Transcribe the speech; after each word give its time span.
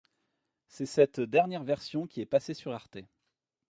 C'est 0.67 0.87
cette 0.87 1.19
dernière 1.19 1.63
version 1.63 2.07
qui 2.07 2.21
est 2.21 2.25
passée 2.25 2.55
sur 2.55 2.71
Arte. 2.71 2.97